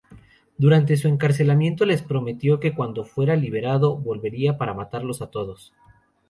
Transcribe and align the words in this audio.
Durante 0.57 0.97
su 0.97 1.07
encarcelamiento, 1.07 1.85
les 1.85 2.01
prometió 2.01 2.59
que 2.59 2.73
cuando 2.73 3.05
fuera 3.05 3.35
liberado 3.35 3.95
volvería 3.99 4.57
para 4.57 4.73
matarlos 4.73 5.21
a 5.21 5.29
todos. 5.29 5.73